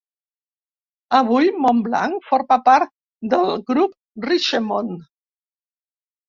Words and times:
Avui, 1.17 1.51
Montblanc 1.65 2.25
forma 2.29 2.57
part 2.69 2.91
del 3.35 3.53
grup 3.69 4.27
Richemont. 4.31 4.91